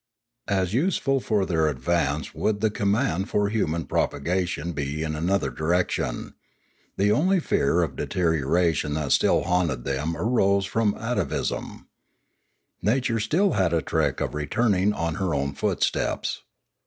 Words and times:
As 0.47 0.73
useful 0.73 1.19
for 1.19 1.45
their 1.45 1.67
advance 1.67 2.33
would 2.33 2.59
the 2.59 2.71
command 2.71 3.29
of 3.31 3.51
human 3.51 3.85
propagation 3.85 4.71
be 4.71 5.03
in 5.03 5.13
another 5.15 5.51
direction. 5.51 6.33
The 6.97 7.11
only 7.11 7.39
fear 7.39 7.83
of 7.83 7.95
deterioration 7.97 8.95
that 8.95 9.11
still 9.11 9.43
haunted 9.43 9.83
them 9.83 10.17
arose 10.17 10.65
from 10.65 10.95
atavism. 10.95 11.85
Nature 12.81 13.17
had 13.17 13.21
still 13.21 13.53
a 13.53 13.81
trick 13.83 14.21
of 14.21 14.33
returning 14.33 14.91
on 14.91 15.13
her 15.21 15.35
own 15.35 15.53
footsteps. 15.53 16.41